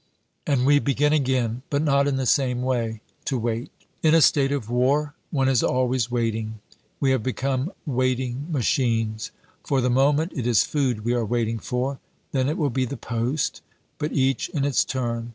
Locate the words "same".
2.25-2.63